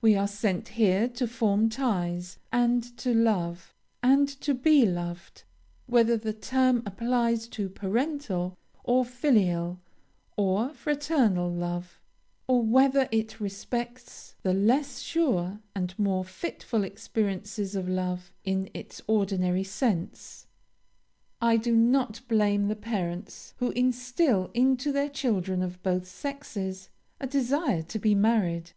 [0.00, 5.42] We are sent here to form ties, and to love, and to be loved,
[5.86, 9.78] whether the term applies to parental, or filial,
[10.38, 12.00] or fraternal love
[12.46, 19.02] or whether it respects the less sure and more fitful experiences of love, in its
[19.06, 20.46] ordinary sense.
[21.42, 26.88] "I do not blame the parents who instil into their children of both sexes
[27.20, 28.70] a desire to be married.